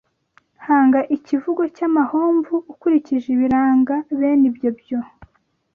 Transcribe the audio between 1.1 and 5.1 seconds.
ikivugo cy’amahomvu ukurikije ibiranga bene ibyo byo